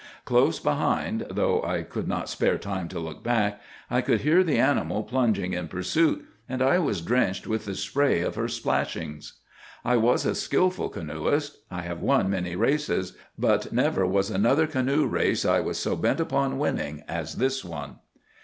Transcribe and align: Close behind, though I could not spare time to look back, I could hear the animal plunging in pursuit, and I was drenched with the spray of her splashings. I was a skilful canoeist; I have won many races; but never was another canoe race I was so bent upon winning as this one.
Close 0.25 0.59
behind, 0.59 1.27
though 1.29 1.61
I 1.61 1.83
could 1.83 2.07
not 2.07 2.27
spare 2.27 2.57
time 2.57 2.87
to 2.87 2.97
look 2.99 3.21
back, 3.21 3.61
I 3.87 4.01
could 4.01 4.21
hear 4.21 4.43
the 4.43 4.57
animal 4.57 5.03
plunging 5.03 5.53
in 5.53 5.67
pursuit, 5.67 6.25
and 6.49 6.59
I 6.63 6.79
was 6.79 7.01
drenched 7.01 7.45
with 7.45 7.65
the 7.65 7.75
spray 7.75 8.21
of 8.21 8.33
her 8.33 8.47
splashings. 8.47 9.33
I 9.85 9.97
was 9.97 10.25
a 10.25 10.33
skilful 10.33 10.89
canoeist; 10.89 11.59
I 11.69 11.81
have 11.81 12.01
won 12.01 12.31
many 12.31 12.55
races; 12.55 13.15
but 13.37 13.71
never 13.71 14.03
was 14.07 14.31
another 14.31 14.65
canoe 14.65 15.05
race 15.05 15.45
I 15.45 15.59
was 15.59 15.77
so 15.77 15.95
bent 15.95 16.19
upon 16.19 16.57
winning 16.57 17.03
as 17.07 17.35
this 17.35 17.63
one. 17.63 17.97